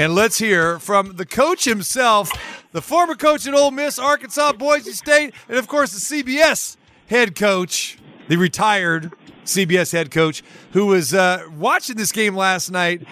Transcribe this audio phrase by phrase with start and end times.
[0.00, 2.32] And let's hear from the coach himself,
[2.72, 7.36] the former coach at Ole Miss, Arkansas, Boise State, and of course the CBS head
[7.36, 9.12] coach, the retired
[9.44, 10.42] CBS head coach,
[10.72, 13.02] who was uh, watching this game last night.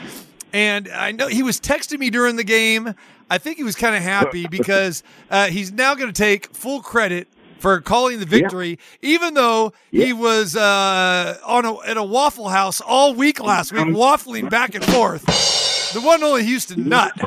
[0.54, 2.94] And I know he was texting me during the game.
[3.28, 6.80] I think he was kind of happy because uh, he's now going to take full
[6.80, 7.28] credit
[7.58, 9.10] for calling the victory, yeah.
[9.10, 10.06] even though yeah.
[10.06, 14.74] he was uh, on a, at a Waffle House all week last week, waffling back
[14.74, 15.77] and forth.
[15.94, 17.18] The one only Houston Nutt.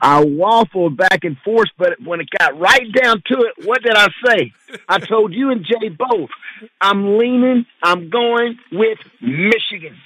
[0.00, 3.94] I waffled back and forth, but when it got right down to it, what did
[3.94, 4.52] I say?
[4.88, 6.30] I told you and Jay both,
[6.80, 9.96] I'm leaning, I'm going with Michigan.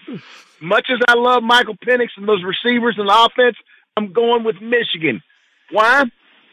[0.61, 3.57] Much as I love Michael Penix and those receivers and the offense,
[3.97, 5.23] I'm going with Michigan.
[5.71, 6.05] Why?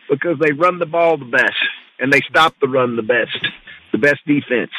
[0.09, 1.57] Because they run the ball the best
[1.99, 3.37] and they stop the run the best,
[3.91, 4.71] the best defense.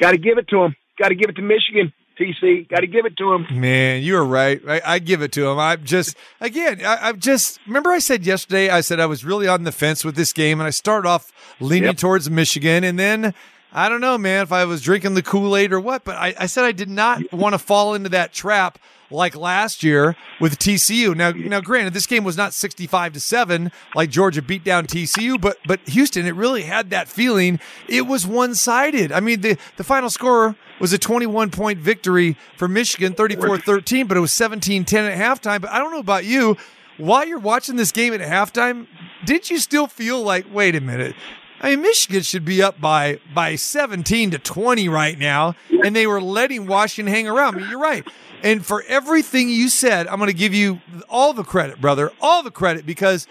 [0.00, 0.74] Got to give it to them.
[0.98, 1.92] Got to give it to Michigan.
[2.22, 3.46] TC, got to give it to him.
[3.50, 4.60] Man, you are right.
[4.68, 5.58] I, I, give it to him.
[5.58, 6.84] I'm just again.
[6.84, 8.70] I, am just remember I said yesterday.
[8.70, 11.32] I said I was really on the fence with this game, and I started off
[11.60, 11.96] leaning yep.
[11.96, 13.34] towards Michigan, and then
[13.72, 16.04] I don't know, man, if I was drinking the Kool Aid or what.
[16.04, 18.78] But I, I said I did not want to fall into that trap
[19.10, 21.14] like last year with TCU.
[21.14, 25.40] Now, now, granted, this game was not sixty-five to seven like Georgia beat down TCU,
[25.40, 27.58] but but Houston, it really had that feeling.
[27.88, 29.10] It was one-sided.
[29.10, 34.16] I mean, the the final score was a twenty-one point victory for Michigan, 34-13, but
[34.16, 35.62] it was 17-10 at halftime.
[35.62, 36.56] But I don't know about you.
[36.98, 38.86] While you're watching this game at halftime,
[39.24, 41.14] did you still feel like, wait a minute,
[41.60, 46.06] I mean, Michigan should be up by by 17 to 20 right now, and they
[46.06, 47.54] were letting Washington hang around.
[47.54, 48.06] I mean, you're right.
[48.42, 52.42] And for everything you said, I'm going to give you all the credit, brother, all
[52.42, 53.28] the credit because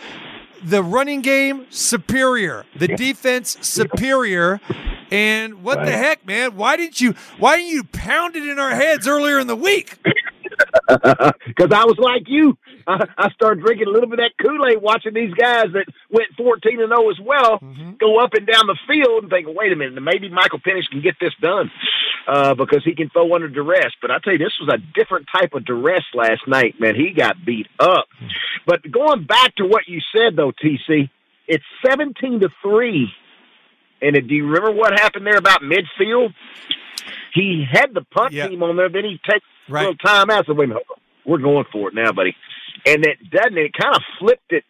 [0.63, 4.61] the running game superior, the defense superior.
[5.11, 5.85] And what right.
[5.85, 6.55] the heck, man?
[6.55, 9.97] Why didn't you why didn't you pound it in our heads earlier in the week?
[10.87, 12.57] Because I was like you.
[12.85, 15.85] I, I, started drinking a little bit of that Kool Aid watching these guys that
[16.09, 17.91] went 14 and 0 as well mm-hmm.
[17.99, 21.01] go up and down the field and thinking, wait a minute, maybe Michael Penix can
[21.01, 21.71] get this done
[22.27, 23.91] uh, because he can throw under duress.
[24.01, 26.95] But I tell you, this was a different type of duress last night, man.
[26.95, 28.07] He got beat up.
[28.65, 31.09] But going back to what you said, though, TC,
[31.47, 33.11] it's 17 to 3.
[34.01, 36.33] And do you remember what happened there about midfield?
[37.33, 38.49] He had the punt yep.
[38.49, 39.83] team on there, then he takes right.
[39.83, 40.45] a little time out.
[40.45, 40.83] So wait a minute,
[41.25, 42.35] we're going for it now, buddy.
[42.85, 43.57] And it doesn't.
[43.57, 44.63] It kind of flipped it.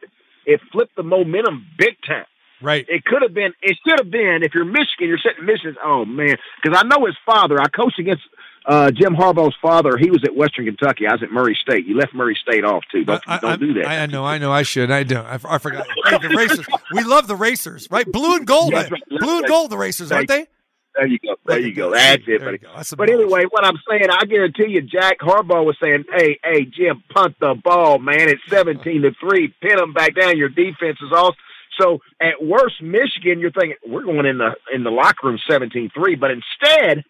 [0.46, 2.26] It flipped the momentum big time.
[2.62, 2.86] Right.
[2.88, 3.54] It could have been.
[3.62, 4.44] It should have been.
[4.44, 5.78] If you're Michigan, you're sitting Michigan.
[5.84, 7.60] Oh man, because I know his father.
[7.60, 8.24] I coached against
[8.66, 9.98] uh, Jim Harbaugh's father.
[9.98, 11.08] He was at Western Kentucky.
[11.08, 11.86] I was at Murray State.
[11.86, 13.04] You left Murray State off too.
[13.04, 13.88] Don't, I, don't I, do that.
[13.88, 14.24] I, know.
[14.24, 14.52] I know.
[14.52, 14.92] I should.
[14.92, 15.26] I don't.
[15.26, 15.88] I, I forgot.
[16.06, 16.66] hey, the racers.
[16.94, 18.10] We love the racers, right?
[18.10, 18.74] Blue and gold.
[18.74, 18.92] Right.
[19.10, 19.72] Blue and gold.
[19.72, 20.48] The racers, aren't they?
[20.96, 21.36] There you go.
[21.46, 21.92] There you go.
[21.92, 22.60] That's it, buddy.
[22.98, 27.02] But anyway, what I'm saying, I guarantee you, Jack Harbaugh was saying, "Hey, hey, Jim,
[27.14, 28.30] punt the ball, man.
[28.30, 29.54] It's 17 to three.
[29.62, 30.38] Pin them back down.
[30.38, 31.36] Your defense is off."
[31.80, 36.20] So at worst, Michigan, you're thinking we're going in the in the locker room 17-3,
[36.20, 37.06] but instead,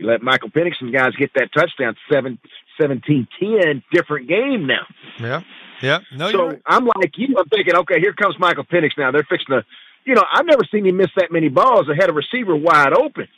[0.00, 2.38] you let Michael Penix and guys get that touchdown 7
[2.80, 4.86] 17-10, different game now.
[5.18, 5.42] Yeah.
[5.82, 5.98] Yeah.
[6.14, 6.62] No, so right.
[6.66, 7.36] I'm like you.
[7.38, 9.10] I'm thinking, okay, here comes Michael Penix now.
[9.10, 9.64] They're fixing to
[10.04, 13.28] you know, I've never seen him miss that many balls ahead of receiver wide open.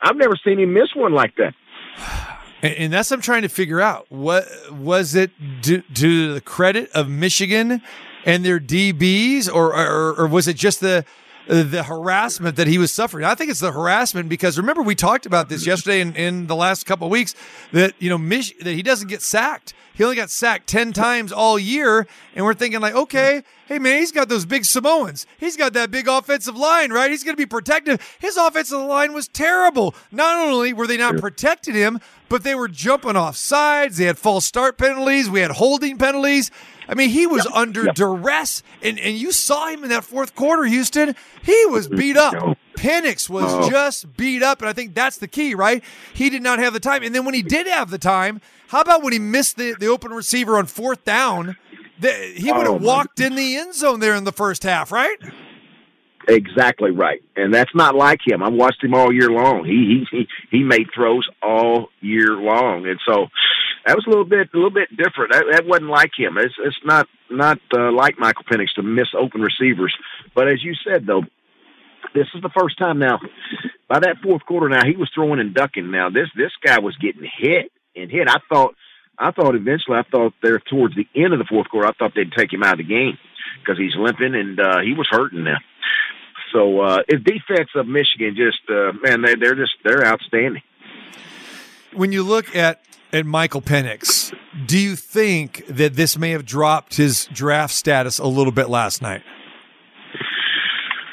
[0.00, 1.54] I've never seen him miss one like that.
[2.62, 4.06] And that's what I'm trying to figure out.
[4.08, 5.30] What was it
[5.60, 7.82] due, to the credit of Michigan
[8.24, 11.04] and their DBs, or, or, or was it just the
[11.46, 13.24] the harassment that he was suffering.
[13.24, 16.56] I think it's the harassment because remember we talked about this yesterday in, in the
[16.56, 17.34] last couple of weeks
[17.72, 19.74] that you know Mich- that he doesn't get sacked.
[19.94, 23.98] He only got sacked ten times all year, and we're thinking like, okay, hey man,
[23.98, 25.26] he's got those big Samoans.
[25.38, 27.10] He's got that big offensive line, right?
[27.10, 28.00] He's going to be protected.
[28.18, 29.94] His offensive line was terrible.
[30.10, 33.96] Not only were they not protecting him, but they were jumping off sides.
[33.96, 35.30] They had false start penalties.
[35.30, 36.50] We had holding penalties.
[36.88, 40.64] I mean, he was under duress, and, and you saw him in that fourth quarter,
[40.64, 41.14] Houston.
[41.42, 42.56] He was beat up.
[42.76, 43.70] Penix was oh.
[43.70, 45.82] just beat up, and I think that's the key, right?
[46.14, 47.02] He did not have the time.
[47.02, 49.86] And then when he did have the time, how about when he missed the, the
[49.86, 51.56] open receiver on fourth down?
[51.98, 54.92] The, he would have oh, walked in the end zone there in the first half,
[54.92, 55.16] right?
[56.28, 58.42] Exactly right, and that's not like him.
[58.42, 59.64] I've watched him all year long.
[59.64, 60.28] He he he,
[60.58, 63.28] he made throws all year long, and so
[63.86, 65.32] that was a little bit a little bit different.
[65.32, 66.36] That, that wasn't like him.
[66.38, 69.94] It's it's not not uh, like Michael Penix to miss open receivers.
[70.34, 71.22] But as you said though,
[72.12, 73.20] this is the first time now.
[73.88, 75.92] By that fourth quarter now, he was throwing and ducking.
[75.92, 78.28] Now this this guy was getting hit and hit.
[78.28, 78.74] I thought
[79.16, 82.12] I thought eventually I thought there towards the end of the fourth quarter I thought
[82.16, 83.16] they'd take him out of the game
[83.60, 85.58] because he's limping and uh, he was hurting now.
[86.52, 90.62] So uh, his defense of Michigan just uh, man they they're just they're outstanding.
[91.94, 92.82] When you look at
[93.16, 94.34] at Michael Penix,
[94.66, 99.02] do you think that this may have dropped his draft status a little bit last
[99.02, 99.22] night?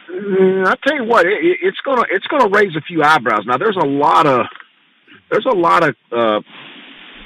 [0.10, 3.46] Mm, I tell you what, it, it's gonna it's gonna raise a few eyebrows.
[3.46, 4.46] Now, there's a lot of
[5.30, 6.40] there's a lot of uh,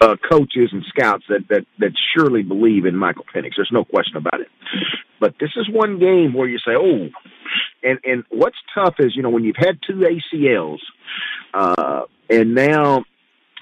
[0.01, 3.51] uh, coaches and scouts that, that that surely believe in Michael Penix.
[3.57, 4.47] There's no question about it.
[5.19, 7.09] But this is one game where you say, "Oh,"
[7.83, 10.79] and and what's tough is you know when you've had two ACLs,
[11.53, 13.03] uh, and now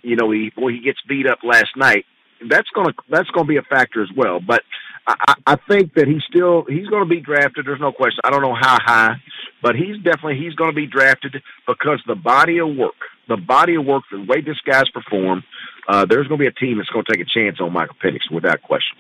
[0.06, 2.06] you know he boy he gets beat up last night.
[2.50, 4.40] That's gonna that's gonna be a factor as well.
[4.40, 4.62] But
[5.08, 7.66] I, I think that he's still he's going to be drafted.
[7.66, 8.20] There's no question.
[8.24, 9.16] I don't know how high,
[9.62, 12.96] but he's definitely he's going to be drafted because the body of work,
[13.28, 15.44] the body of work, the way this guy's performed,
[15.88, 17.96] uh, there's going to be a team that's going to take a chance on Michael
[18.04, 18.98] Penix without question.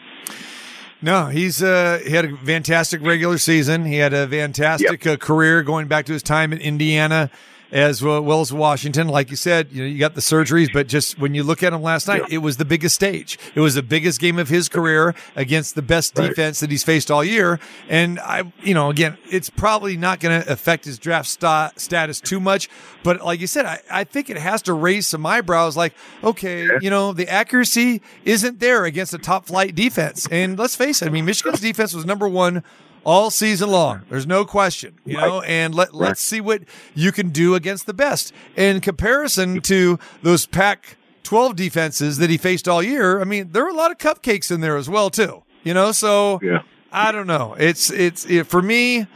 [1.02, 3.86] No, he's uh, he had a fantastic regular season.
[3.86, 5.16] He had a fantastic yep.
[5.16, 7.31] uh, career going back to his time in Indiana
[7.72, 9.08] as well as Washington.
[9.08, 11.74] Like you said, you know, you got the surgeries, but just when you look at
[11.74, 12.36] him last night, yeah.
[12.36, 13.38] it was the biggest stage.
[13.54, 16.30] It was the biggest game of his career against the best right.
[16.30, 17.60] defense that he's faced all year.
[17.90, 22.20] And I, you know, again, it's probably not going to affect his draft st- status
[22.20, 22.70] too much.
[23.04, 25.78] But like you said, I, I think it has to raise some eyebrows.
[25.78, 30.28] Like, okay, you know, the accuracy isn't there against a top flight defense.
[30.32, 32.64] And let's face it, I mean, Michigan's defense was number one
[33.06, 34.02] all season long.
[34.10, 36.63] There's no question, you know, and let let's see what
[36.94, 38.34] you can do against the best.
[38.56, 43.63] In comparison to those Pac 12 defenses that he faced all year, I mean, there
[43.63, 46.63] were a lot of cupcakes in there as well, too, you know, so yeah.
[46.92, 47.56] I don't know.
[47.57, 49.07] It's, it's, it, for me,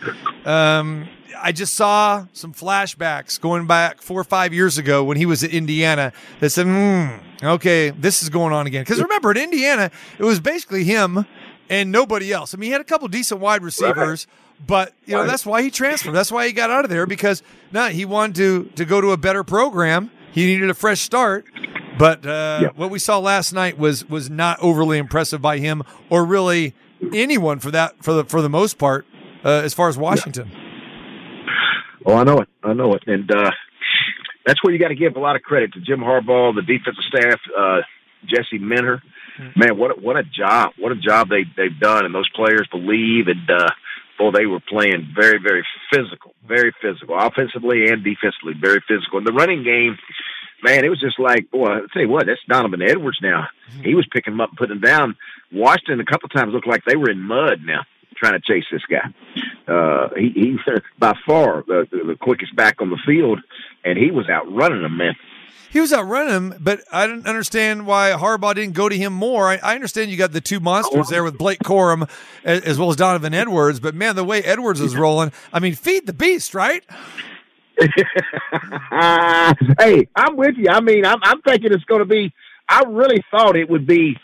[0.45, 1.07] um,
[1.41, 5.43] I just saw some flashbacks going back four or five years ago when he was
[5.43, 8.81] at Indiana that said, mm, okay, this is going on again.
[8.81, 11.25] Because remember, at Indiana, it was basically him
[11.69, 12.53] and nobody else.
[12.53, 14.67] I mean, he had a couple decent wide receivers, right.
[14.67, 16.13] but you know that's why he transferred.
[16.13, 19.11] That's why he got out of there because no, he wanted to to go to
[19.11, 20.11] a better program.
[20.31, 21.45] He needed a fresh start.
[21.97, 22.77] But uh, yep.
[22.77, 26.73] what we saw last night was was not overly impressive by him or really
[27.13, 29.05] anyone for that for the for the most part
[29.43, 30.49] uh, as far as Washington.
[32.05, 32.47] Oh, I know it.
[32.63, 33.51] I know it, and uh,
[34.45, 37.03] that's where you got to give a lot of credit to Jim Harbaugh, the defensive
[37.09, 37.81] staff, uh,
[38.25, 39.03] Jesse Minter.
[39.55, 40.73] Man, what a, what a job!
[40.77, 43.27] What a job they they've done, and those players believe.
[43.27, 43.69] And uh,
[44.17, 49.17] boy, they were playing very very physical, very physical, offensively and defensively, very physical.
[49.17, 49.97] And the running game,
[50.63, 53.47] man, it was just like, boy, I tell you what, that's Donovan Edwards now.
[53.71, 53.83] Mm-hmm.
[53.83, 55.15] He was picking them up and putting them down.
[55.51, 57.81] Washington a couple of times looked like they were in mud now
[58.15, 59.13] trying to chase this guy.
[59.71, 60.59] Uh, he, he's
[60.99, 63.39] by far the, the quickest back on the field,
[63.85, 65.15] and he was out running them, man
[65.71, 69.47] he was outrunning him, but I didn't understand why Harbaugh didn't go to him more.
[69.47, 72.09] I, I understand you got the two monsters there with Blake Corum
[72.43, 75.75] as, as, well as Donovan Edwards, but man, the way Edwards is rolling, I mean,
[75.75, 76.83] feed the beast, right?
[79.79, 80.69] hey, I'm with you.
[80.69, 82.33] I mean, I'm, I'm thinking it's going to be.
[82.67, 84.17] I really thought it would be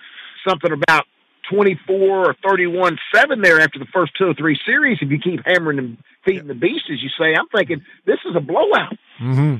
[0.47, 1.05] something about
[1.49, 5.41] 24 or 31 7 there after the first two or three series if you keep
[5.45, 7.33] hammering and feeding the beast, as you say.
[7.37, 8.97] I'm thinking this is a blowout.
[9.19, 9.55] Mm-hmm.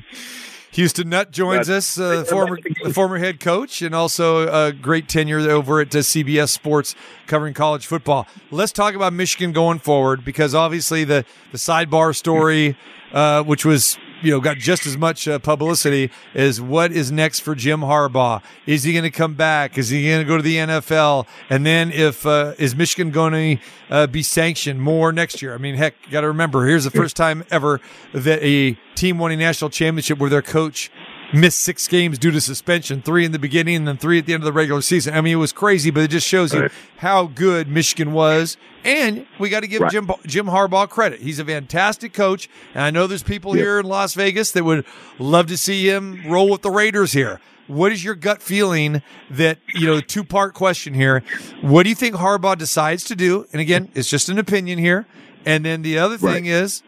[0.75, 5.07] Houston Nutt joins but, us, uh, former the former head coach, and also a great
[5.07, 6.95] tenure over at uh, CBS Sports
[7.27, 8.27] covering college football.
[8.51, 11.24] Let's talk about Michigan going forward because obviously the
[11.54, 12.77] the sidebar story,
[13.13, 17.40] uh, which was you know got just as much uh, publicity as what is next
[17.42, 18.42] for Jim Harbaugh.
[18.66, 19.78] Is he going to come back?
[19.78, 21.28] Is he going to go to the NFL?
[21.50, 25.54] And then if uh, is Michigan going to uh, be sanctioned more next year?
[25.54, 27.81] I mean, heck, got to remember here's the first time ever
[28.14, 30.90] that a team won a national championship where their coach
[31.34, 34.34] missed six games due to suspension, three in the beginning and then three at the
[34.34, 35.14] end of the regular season.
[35.14, 36.64] I mean, it was crazy, but it just shows right.
[36.64, 38.58] you how good Michigan was.
[38.84, 39.92] And we got to give right.
[39.92, 41.22] Jim Jim Harbaugh credit.
[41.22, 43.64] He's a fantastic coach, and I know there's people yep.
[43.64, 44.86] here in Las Vegas that would
[45.18, 47.40] love to see him roll with the Raiders here.
[47.68, 49.02] What is your gut feeling
[49.32, 51.24] that, you know, two part question here.
[51.62, 53.48] What do you think Harbaugh decides to do?
[53.52, 55.08] And again, it's just an opinion here.
[55.46, 56.46] And then the other thing right.
[56.46, 56.84] is,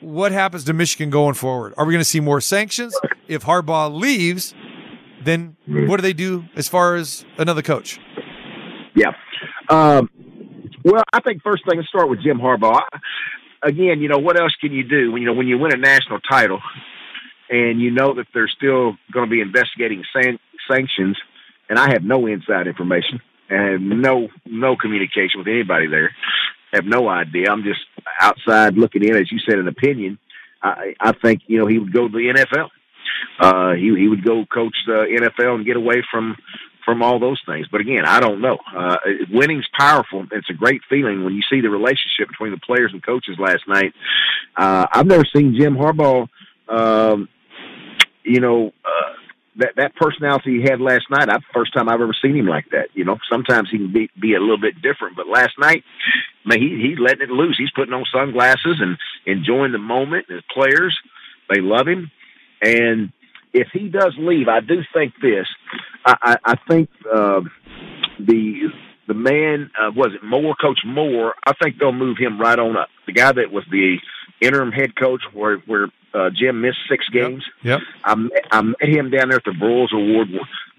[0.00, 1.74] what happens to Michigan going forward?
[1.76, 2.96] Are we going to see more sanctions?
[3.28, 4.54] If Harbaugh leaves,
[5.24, 7.98] then what do they do as far as another coach?
[8.94, 9.12] Yeah.
[9.68, 10.08] Um,
[10.84, 12.82] well, I think first thing, let's start with Jim Harbaugh.
[13.62, 15.76] Again, you know, what else can you do when, you know, when you win a
[15.76, 16.60] national title
[17.50, 20.38] and you know that they're still going to be investigating san-
[20.70, 21.16] sanctions,
[21.68, 26.10] and I have no inside information and no no communication with anybody there
[26.76, 27.50] have no idea.
[27.50, 27.80] I'm just
[28.20, 30.18] outside looking in, as you said, an opinion.
[30.62, 32.68] I, I think you know he would go to the NFL.
[33.40, 36.36] Uh, he he would go coach the NFL and get away from
[36.84, 37.66] from all those things.
[37.70, 38.58] But again, I don't know.
[38.74, 38.96] Uh,
[39.30, 40.24] winning's powerful.
[40.30, 43.66] It's a great feeling when you see the relationship between the players and coaches last
[43.66, 43.92] night.
[44.56, 46.28] Uh, I've never seen Jim Harbaugh,
[46.68, 47.28] um,
[48.22, 49.12] you know, uh,
[49.58, 51.28] that that personality he had last night.
[51.28, 52.88] I first time I've ever seen him like that.
[52.94, 55.84] You know, sometimes he can be be a little bit different, but last night,
[56.44, 57.56] man, he he's letting it loose.
[57.58, 58.96] He's putting on sunglasses and
[59.26, 60.26] enjoying the moment.
[60.28, 60.96] His players,
[61.48, 62.10] they love him,
[62.62, 63.12] and
[63.52, 65.46] if he does leave, I do think this.
[66.04, 67.40] I I, I think uh,
[68.18, 68.70] the
[69.08, 71.34] the man uh, was it Moore, Coach Moore.
[71.46, 72.88] I think they'll move him right on up.
[73.06, 73.96] The guy that was the
[74.40, 77.44] interim head coach where where uh, Jim missed six games.
[77.62, 77.80] Yep.
[78.04, 80.28] I, met, I met him down there at the Broyles Award,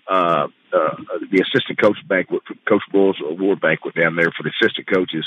[0.09, 0.95] uh, uh,
[1.31, 5.25] the assistant coach banquet, Coach Broyles Award banquet down there for the assistant coaches.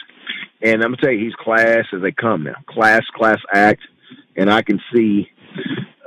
[0.61, 3.83] And I'm gonna tell you, he's class as they come now, class, class act,
[4.37, 5.31] and I can see.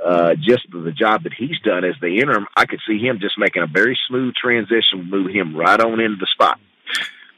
[0.04, 3.38] Uh, just the job that he's done as the interim, I could see him just
[3.38, 6.60] making a very smooth transition, move him right on into the spot.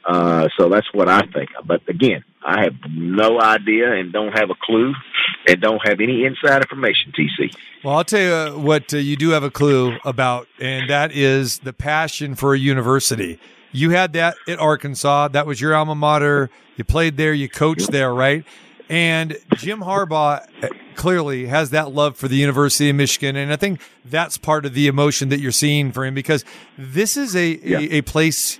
[0.03, 1.51] Uh, so that's what I think.
[1.65, 4.93] But again, I have no idea and don't have a clue
[5.45, 7.53] and don't have any inside information, TC.
[7.83, 11.59] Well, I'll tell you what uh, you do have a clue about, and that is
[11.59, 13.37] the passion for a university.
[13.73, 15.27] You had that at Arkansas.
[15.27, 16.49] That was your alma mater.
[16.77, 18.45] You played there, you coached there, right?
[18.89, 23.35] And Jim Harbaugh uh, clearly has that love for the University of Michigan.
[23.35, 26.45] And I think that's part of the emotion that you're seeing for him because
[26.77, 27.79] this is a, yeah.
[27.79, 28.57] a, a place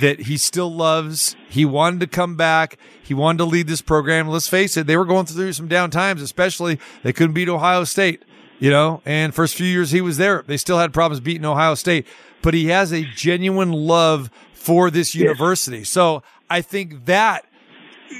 [0.00, 1.36] that he still loves.
[1.48, 2.78] He wanted to come back.
[3.02, 4.28] He wanted to lead this program.
[4.28, 7.84] Let's face it, they were going through some down times, especially they couldn't beat Ohio
[7.84, 8.24] State,
[8.58, 11.74] you know, and first few years he was there, they still had problems beating Ohio
[11.74, 12.06] State,
[12.42, 15.84] but he has a genuine love for this university.
[15.84, 17.46] So I think that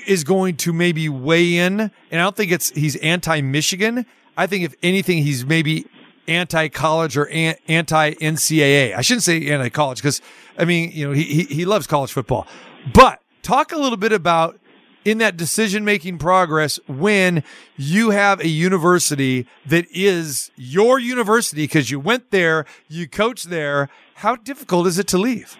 [0.06, 1.80] is going to maybe weigh in.
[1.80, 4.06] And I don't think it's, he's anti Michigan.
[4.36, 5.86] I think if anything, he's maybe
[6.28, 8.94] anti college or anti NCAA.
[8.94, 10.20] I shouldn't say anti college because
[10.58, 12.46] I mean, you know, he, he, he loves college football,
[12.92, 14.58] but talk a little bit about
[15.06, 17.44] in that decision making progress when
[17.76, 23.88] you have a university that is your university because you went there, you coached there.
[24.16, 25.56] How difficult is it to leave?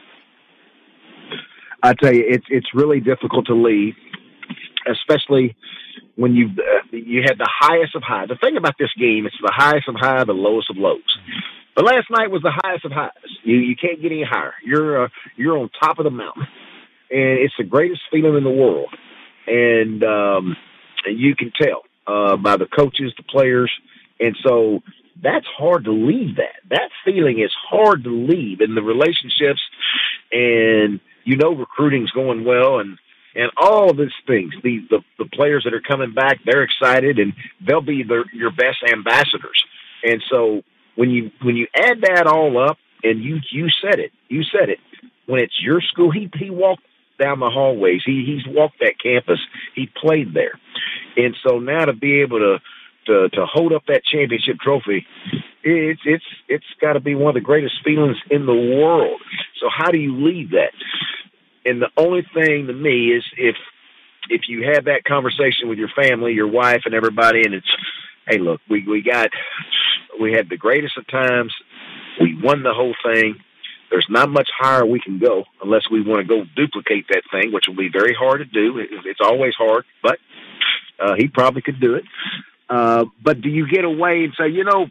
[1.82, 3.94] I tell you, it's it's really difficult to leave,
[4.90, 5.56] especially
[6.16, 8.28] when you uh, you had the highest of highs.
[8.28, 11.18] The thing about this game, it's the highest of high, the lowest of lows.
[11.74, 13.10] But last night was the highest of highs.
[13.44, 14.54] You you can't get any higher.
[14.64, 16.46] You're uh, you're on top of the mountain,
[17.10, 18.88] and it's the greatest feeling in the world.
[19.46, 20.56] And um,
[21.06, 23.70] you can tell uh, by the coaches, the players,
[24.18, 24.80] and so
[25.22, 26.36] that's hard to leave.
[26.36, 29.60] That that feeling is hard to leave in the relationships,
[30.32, 32.98] and you know recruiting's going well, and
[33.36, 34.52] and all of these things.
[34.62, 37.34] The, the the players that are coming back, they're excited, and
[37.66, 39.62] they'll be their, your best ambassadors.
[40.02, 40.62] And so
[40.96, 44.68] when you when you add that all up, and you you said it, you said
[44.68, 44.78] it.
[45.26, 46.82] When it's your school, he he walked
[47.20, 48.02] down the hallways.
[48.04, 49.40] He he's walked that campus.
[49.74, 50.58] He played there,
[51.16, 52.58] and so now to be able to
[53.06, 55.06] to to hold up that championship trophy,
[55.62, 59.20] it's it's it's got to be one of the greatest feelings in the world.
[59.60, 60.72] So how do you leave that?
[61.66, 63.56] And the only thing to me is if
[64.28, 67.70] if you have that conversation with your family, your wife, and everybody, and it's,
[68.26, 69.30] hey, look, we we got
[70.20, 71.52] we had the greatest of times.
[72.20, 73.36] We won the whole thing.
[73.90, 77.52] There's not much higher we can go unless we want to go duplicate that thing,
[77.52, 78.78] which will be very hard to do.
[79.04, 80.18] It's always hard, but
[80.98, 82.04] uh, he probably could do it.
[82.68, 84.86] Uh, but do you get away and say, you know,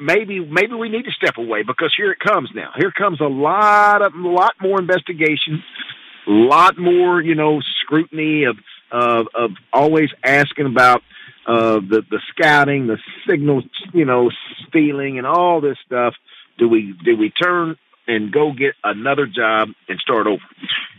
[0.00, 2.70] maybe maybe we need to step away because here it comes now.
[2.76, 5.62] Here comes a lot of a lot more investigation,
[6.26, 8.56] a lot more you know scrutiny of
[8.90, 11.02] of, of always asking about
[11.46, 14.30] uh, the the scouting, the signal you know
[14.68, 16.14] stealing, and all this stuff.
[16.58, 17.76] Do we do we turn
[18.06, 20.42] and go get another job and start over?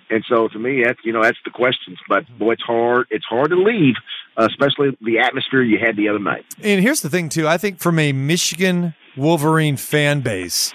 [0.09, 1.97] And so to me, that's you know that's the questions.
[2.07, 3.07] But boy, it's hard.
[3.09, 3.95] It's hard to leave
[4.37, 6.45] Uh, especially the atmosphere you had the other night.
[6.63, 7.47] And here's the thing, too.
[7.47, 10.71] I think from a Michigan Wolverine fan base,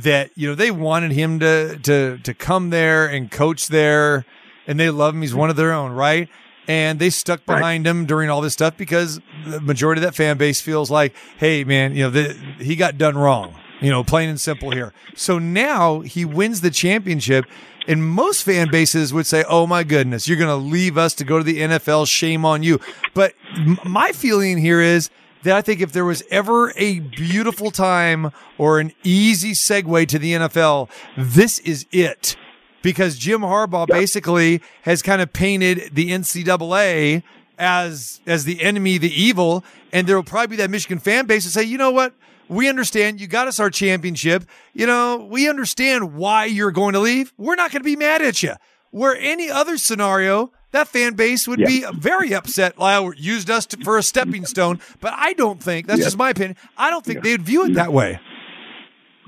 [0.00, 4.24] that you know they wanted him to to to come there and coach there,
[4.66, 5.22] and they love him.
[5.22, 6.28] He's one of their own, right?
[6.68, 7.90] And they stuck behind right.
[7.90, 11.64] him during all this stuff because the majority of that fan base feels like, hey,
[11.64, 13.56] man, you know, the, he got done wrong.
[13.80, 14.92] You know, plain and simple here.
[15.16, 17.46] So now he wins the championship
[17.86, 21.24] and most fan bases would say, "Oh my goodness, you're going to leave us to
[21.24, 22.06] go to the NFL.
[22.06, 22.80] Shame on you."
[23.14, 25.10] But m- my feeling here is
[25.42, 30.18] that I think if there was ever a beautiful time or an easy segue to
[30.18, 32.36] the NFL, this is it.
[32.82, 33.96] Because Jim Harbaugh yep.
[33.96, 37.22] basically has kind of painted the NCAA
[37.58, 41.44] as as the enemy, the evil, and there will probably be that Michigan fan base
[41.44, 42.12] to say, you know what?
[42.52, 44.44] We understand you got us our championship.
[44.74, 47.32] You know, we understand why you're going to leave.
[47.38, 48.54] We're not going to be mad at you.
[48.90, 51.66] Where any other scenario, that fan base would yeah.
[51.66, 52.78] be very upset.
[52.78, 56.04] Lyle used us to, for a stepping stone, but I don't think that's yeah.
[56.04, 56.56] just my opinion.
[56.76, 57.36] I don't think yeah.
[57.36, 58.20] they'd view it that way.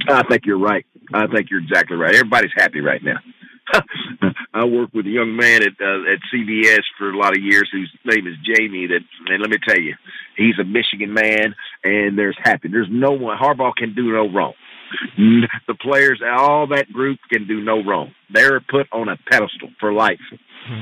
[0.06, 0.84] I think you're right.
[1.14, 2.14] I think you're exactly right.
[2.14, 3.16] Everybody's happy right now.
[4.54, 7.68] I worked with a young man at uh, at CBS for a lot of years
[7.72, 8.86] whose name is Jamie.
[8.86, 9.96] That and let me tell you,
[10.36, 12.68] he's a Michigan man, and there's happy.
[12.68, 13.36] There's no one.
[13.36, 14.54] Harbaugh can do no wrong.
[15.66, 18.12] The players, all that group can do no wrong.
[18.32, 20.20] They're put on a pedestal for life.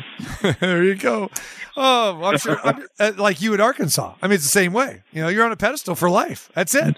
[0.60, 1.30] there you go.
[1.76, 2.58] Oh, I'm sure.
[2.62, 4.14] I'm, uh, like you at Arkansas.
[4.20, 5.02] I mean, it's the same way.
[5.12, 6.50] You know, you're on a pedestal for life.
[6.54, 6.96] That's it.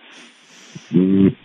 [0.90, 1.36] Mm.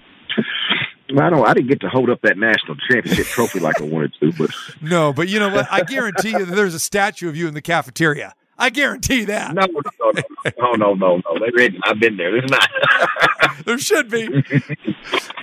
[1.17, 1.45] I don't.
[1.45, 4.51] I didn't get to hold up that national championship trophy like I wanted to, but
[4.81, 5.13] no.
[5.13, 5.67] But you know what?
[5.71, 8.35] I guarantee you that there's a statue of you in the cafeteria.
[8.57, 9.53] I guarantee that.
[9.53, 10.11] No, no, no,
[10.59, 11.17] no, no, no.
[11.17, 11.47] no.
[11.85, 12.31] I've been there.
[12.31, 12.69] There's not.
[13.65, 14.27] there should be.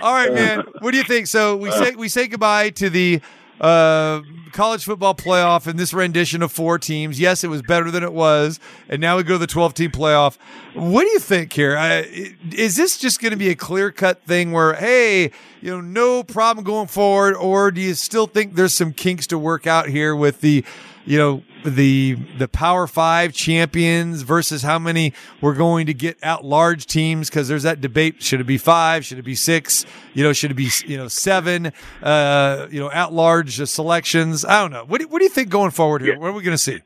[0.01, 0.63] All right, man.
[0.81, 1.25] What do you think?
[1.25, 3.21] So we uh, say we say goodbye to the
[3.59, 4.21] uh,
[4.51, 7.19] college football playoff in this rendition of four teams.
[7.19, 8.59] Yes, it was better than it was,
[8.89, 10.37] and now we go to the 12 team playoff.
[10.73, 11.77] What do you think here?
[11.77, 12.03] Uh,
[12.51, 16.23] is this just going to be a clear cut thing where, hey, you know, no
[16.23, 20.15] problem going forward, or do you still think there's some kinks to work out here
[20.15, 20.63] with the,
[21.05, 26.45] you know, the the Power Five champions versus how many we're going to get out
[26.45, 29.05] large teams because there's that debate: should it be five?
[29.05, 29.85] Should it be six?
[30.13, 31.71] You know, should it be you know seven?
[32.01, 34.45] Uh, you know, at large selections.
[34.45, 34.85] I don't know.
[34.85, 36.13] What do, what do you think going forward here?
[36.13, 36.19] Yeah.
[36.19, 36.79] What are we going to see?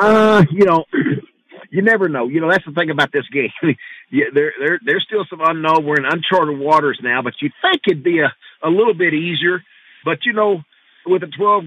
[0.00, 0.84] Uh, you know,
[1.70, 2.28] you never know.
[2.28, 3.50] You know, that's the thing about this game.
[4.10, 5.84] yeah, there, there, there's still some unknown.
[5.84, 8.32] We're in uncharted waters now, but you think it'd be a,
[8.66, 9.62] a little bit easier.
[10.04, 10.62] But you know,
[11.06, 11.64] with a 12,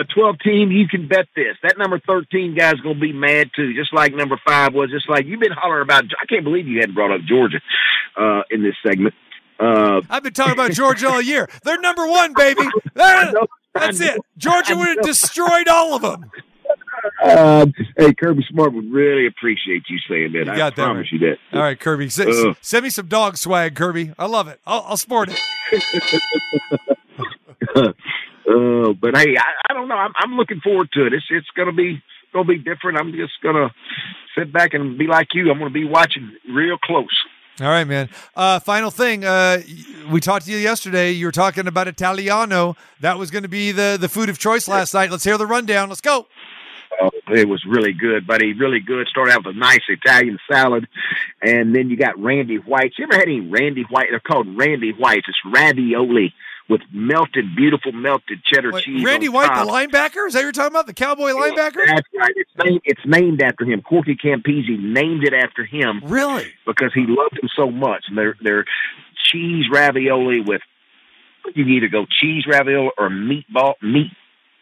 [0.00, 1.56] a 12 team, you can bet this.
[1.62, 4.90] That number 13 guy's going to be mad too, just like number five was.
[4.90, 6.04] Just like you've been hollering about.
[6.20, 7.60] I can't believe you hadn't brought up Georgia
[8.16, 9.14] uh, in this segment.
[9.58, 11.48] Uh, I've been talking about Georgia all year.
[11.64, 12.62] They're number one, baby.
[12.94, 14.20] That's it.
[14.36, 16.30] Georgia would have destroyed all of them.
[17.22, 17.66] Uh,
[17.96, 20.56] hey, Kirby Smart would really appreciate you saying that.
[20.56, 21.20] You I promise right.
[21.20, 21.38] you that.
[21.52, 22.06] All right, Kirby.
[22.06, 24.12] S- uh, send me some dog swag, Kirby.
[24.18, 24.60] I love it.
[24.66, 25.38] I'll, I'll sport it.
[28.48, 29.96] Uh, but hey, I, I don't know.
[29.96, 31.12] I'm, I'm looking forward to it.
[31.12, 32.02] It's it's gonna be
[32.32, 32.98] gonna be different.
[32.98, 33.74] I'm just gonna
[34.36, 35.50] sit back and be like you.
[35.50, 37.24] I'm gonna be watching real close.
[37.60, 38.08] All right, man.
[38.36, 39.24] Uh, final thing.
[39.24, 39.60] Uh,
[40.10, 41.10] we talked to you yesterday.
[41.10, 42.76] You were talking about Italiano.
[43.00, 45.10] That was going to be the, the food of choice last night.
[45.10, 45.88] Let's hear the rundown.
[45.88, 46.28] Let's go.
[47.00, 48.52] Oh, it was really good, buddy.
[48.52, 49.08] Really good.
[49.08, 50.86] Started out with a nice Italian salad,
[51.42, 52.96] and then you got Randy Whites.
[52.96, 54.06] You ever had any Randy White?
[54.10, 55.26] They're called Randy Whites.
[55.28, 56.34] It's ravioli
[56.68, 59.02] with melted, beautiful melted cheddar Wait, cheese.
[59.02, 59.66] Randy White, top.
[59.66, 60.26] the linebacker?
[60.26, 60.86] Is that what you're talking about?
[60.86, 61.86] The cowboy linebacker?
[61.86, 62.32] That's right.
[62.36, 63.80] It's named, it's named after him.
[63.80, 66.02] Corky Campese named it after him.
[66.04, 66.52] Really?
[66.66, 68.04] Because he loved him so much.
[68.08, 68.64] And they're, they're
[69.32, 70.60] cheese ravioli with,
[71.54, 74.12] you can either go cheese ravioli or meatball, meat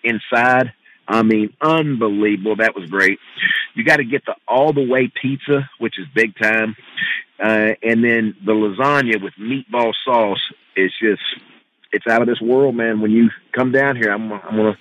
[0.04, 0.72] inside.
[1.08, 2.56] I mean, unbelievable.
[2.56, 3.18] That was great.
[3.74, 6.76] You got to get the all the way pizza, which is big time.
[7.38, 10.40] Uh, and then the lasagna with meatball sauce
[10.74, 11.22] is just
[11.92, 13.00] it's out of this world, man.
[13.00, 14.78] When you come down here, I'm, I'm gonna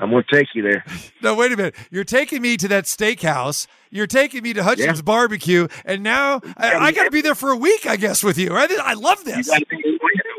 [0.00, 0.84] I'm gonna take you there.
[1.20, 1.74] No, wait a minute.
[1.90, 3.66] You're taking me to that steakhouse.
[3.90, 5.02] You're taking me to Hutchins yeah.
[5.02, 8.38] Barbecue, and now I, I got to be there for a week, I guess, with
[8.38, 8.54] you.
[8.54, 8.70] Right?
[8.70, 9.50] I love this.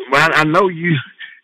[0.10, 0.96] Well, I know you.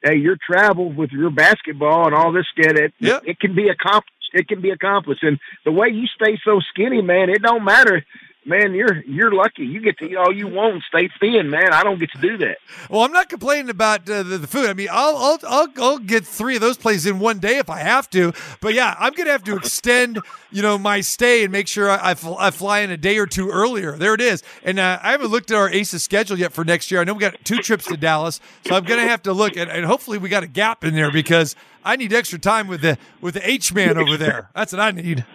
[0.01, 2.93] Hey, your travel with your basketball and all this get it.
[2.99, 3.23] Yep.
[3.25, 4.29] It can be accomplished.
[4.33, 8.05] It can be accomplished, and the way you stay so skinny, man, it don't matter
[8.45, 9.65] man, you're you're lucky.
[9.65, 11.73] You get to eat all you want and stay thin, man.
[11.73, 12.57] I don't get to do that.
[12.89, 14.69] Well, I'm not complaining about uh, the, the, food.
[14.69, 17.69] I mean, I'll, I'll I'll I'll get three of those places in one day if
[17.69, 18.33] I have to.
[18.61, 20.19] But yeah, I'm gonna have to extend,
[20.51, 23.17] you know, my stay and make sure I, I, fl- I fly in a day
[23.17, 23.97] or two earlier.
[23.97, 24.43] There it is.
[24.63, 27.01] And uh, I haven't looked at our Aces schedule yet for next year.
[27.01, 29.69] I know we got two trips to Dallas, so I'm gonna have to look and,
[29.69, 32.97] and hopefully we got a gap in there because I need extra time with the
[33.21, 34.49] with the H man over there.
[34.55, 35.25] That's what I need.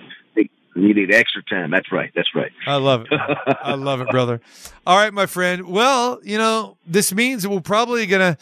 [0.80, 1.70] You need extra time.
[1.70, 2.10] That's right.
[2.14, 2.50] That's right.
[2.66, 3.20] I love it.
[3.62, 4.40] I love it, brother.
[4.86, 5.68] All right, my friend.
[5.68, 8.38] Well, you know, this means we're probably gonna,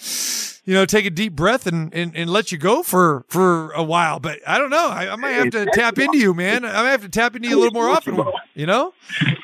[0.65, 3.83] you know, take a deep breath and, and, and let you go for for a
[3.83, 4.21] while.
[4.21, 4.89] But I don't know.
[4.89, 6.65] I, I might have to tap into you, man.
[6.65, 8.17] I might have to tap into you a little more often.
[8.55, 8.95] You know,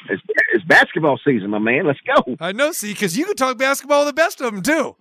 [0.08, 1.86] it's, it's basketball season, my man.
[1.86, 2.36] Let's go.
[2.40, 2.72] I know.
[2.72, 4.96] See, because you can talk basketball with the best of them too.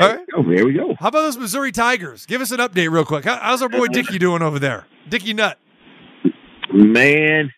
[0.00, 0.26] All right.
[0.34, 0.94] Oh, there we go.
[0.98, 2.24] How about those Missouri Tigers?
[2.24, 3.24] Give us an update real quick.
[3.24, 4.86] how's our boy Dickey doing over there?
[5.08, 5.58] Dickey Nutt.
[6.72, 7.52] Man,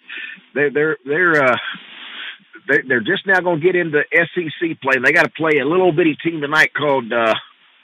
[0.54, 1.56] they, they're they're uh,
[2.68, 4.94] they, they're just now going to get into SEC play.
[5.02, 7.34] They got to play a little bitty team tonight called uh,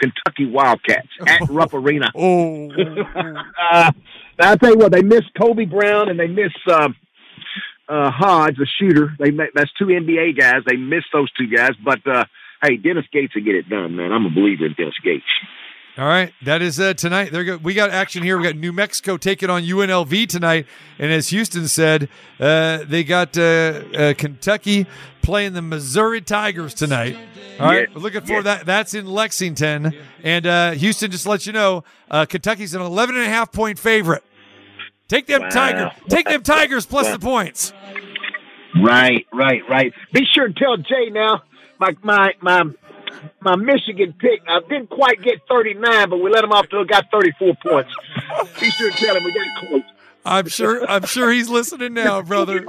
[0.01, 2.11] Kentucky Wildcats at Rupp Arena.
[2.14, 2.71] Oh,
[3.73, 3.93] uh,
[4.38, 6.88] I tell you what, they miss Kobe Brown and they miss uh,
[7.88, 9.14] uh, Hodge, the shooter.
[9.19, 10.62] They that's two NBA guys.
[10.66, 12.25] They miss those two guys, but uh,
[12.62, 14.12] hey, Dennis Gates will get it done, man.
[14.12, 15.25] I'm a believer in Dennis Gates.
[15.98, 17.33] All right, that is uh, tonight.
[17.33, 17.57] There go.
[17.57, 18.38] We got action here.
[18.38, 20.66] We got New Mexico taking on UNLV tonight,
[20.98, 24.87] and as Houston said, uh, they got uh, uh Kentucky
[25.20, 27.16] playing the Missouri Tigers tonight.
[27.59, 28.40] All right, we're looking for Yeah.
[28.42, 28.66] that.
[28.66, 31.11] That's in Lexington, and uh, Houston.
[31.11, 34.22] Just to let you know, uh, Kentucky's an 11 and a half point favorite.
[35.09, 35.48] Take them Wow.
[35.50, 35.92] Tigers.
[36.09, 37.72] Take them Tigers plus the points.
[38.81, 39.92] Right, right, right.
[40.12, 41.42] Be sure to tell Jay now.
[41.79, 42.62] My my my
[43.40, 44.42] my Michigan pick.
[44.49, 47.33] I didn't quite get thirty nine, but we let him off till it got thirty
[47.38, 47.90] four points.
[48.61, 49.83] Be sure to tell him we got close.
[50.25, 50.88] I'm sure.
[50.88, 52.64] I'm sure he's listening now, brother.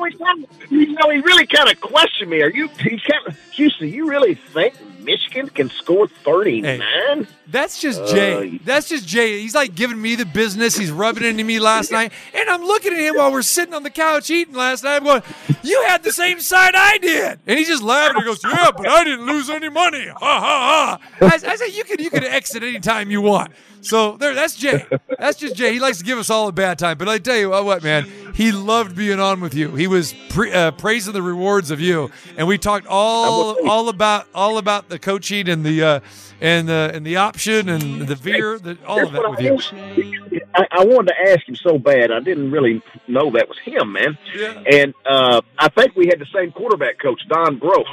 [0.69, 2.41] You know, he really kind of questioned me.
[2.41, 2.69] Are you?
[2.79, 4.73] He of, Houston, you really think
[5.03, 7.27] Michigan can score thirty, man.
[7.47, 8.55] That's just Jay.
[8.55, 9.41] Uh, That's just Jay.
[9.41, 10.77] He's like giving me the business.
[10.77, 12.13] He's rubbing into me last night.
[12.33, 14.97] And I'm looking at him while we're sitting on the couch eating last night.
[14.97, 15.21] I'm going,
[15.63, 17.39] You had the same side I did.
[17.45, 18.21] And he's just laughing.
[18.21, 20.07] He goes, Yeah, but I didn't lose any money.
[20.07, 21.27] Ha ha ha.
[21.27, 23.51] I, I said, You can you can exit anytime you want.
[23.81, 24.85] So there, that's Jay.
[25.17, 25.73] That's just Jay.
[25.73, 26.97] He likes to give us all a bad time.
[26.97, 29.75] But I tell you what, man, he loved being on with you.
[29.75, 34.27] He was pre, uh, praising the rewards of you, and we talked all all about
[34.35, 35.99] all about the coaching and the uh,
[36.39, 40.41] and the and the option and the veer, the, all of what with I, you.
[40.53, 42.11] I, I wanted to ask him so bad.
[42.11, 44.17] I didn't really know that was him, man.
[44.35, 44.63] Yeah.
[44.71, 47.83] And uh, I think we had the same quarterback coach, Don Breaux.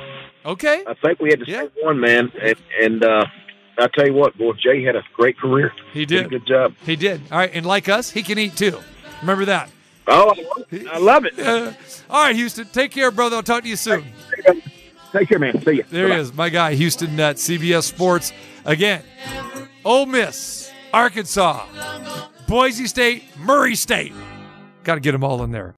[0.44, 0.82] Okay.
[0.86, 1.60] I think we had the Yeah.
[1.62, 2.32] same one, man.
[2.40, 3.26] And, and uh,
[3.78, 5.72] I tell you what, boy, Jay had a great career.
[5.92, 6.30] He Did a did.
[6.30, 6.74] good job.
[6.84, 7.20] He did.
[7.30, 8.78] All right, and like us, he can eat too.
[9.20, 9.70] Remember that.
[10.06, 10.86] Oh, I love it.
[10.88, 11.38] I love it.
[11.38, 11.72] Uh,
[12.10, 12.66] all right, Houston.
[12.72, 13.36] Take care, brother.
[13.36, 14.04] I'll talk to you soon.
[15.12, 15.60] Take care, man.
[15.62, 15.84] See you.
[15.90, 18.32] There he is, my guy, Houston at CBS Sports.
[18.64, 19.02] Again,
[19.84, 21.66] Ole Miss, Arkansas,
[22.46, 24.12] Boise State, Murray State.
[24.84, 25.66] Got to get them all in there.